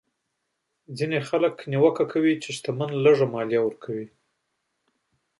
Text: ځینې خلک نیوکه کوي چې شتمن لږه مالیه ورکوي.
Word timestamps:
ځینې 0.97 1.19
خلک 1.29 1.55
نیوکه 1.71 2.05
کوي 2.11 2.33
چې 2.43 2.49
شتمن 2.57 2.91
لږه 3.05 3.27
مالیه 3.33 3.61
ورکوي. 3.63 4.07